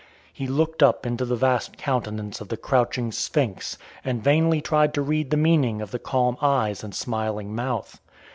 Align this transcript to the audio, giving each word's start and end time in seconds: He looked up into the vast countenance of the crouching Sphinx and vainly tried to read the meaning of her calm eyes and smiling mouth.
He 0.33 0.47
looked 0.47 0.81
up 0.81 1.05
into 1.05 1.25
the 1.25 1.35
vast 1.35 1.77
countenance 1.77 2.41
of 2.41 2.47
the 2.47 2.57
crouching 2.57 3.11
Sphinx 3.11 3.77
and 4.03 4.23
vainly 4.23 4.59
tried 4.59 4.95
to 4.95 5.01
read 5.03 5.29
the 5.29 5.37
meaning 5.37 5.79
of 5.79 5.91
her 5.91 5.99
calm 5.99 6.37
eyes 6.41 6.83
and 6.83 6.95
smiling 6.95 7.53
mouth. 7.53 7.99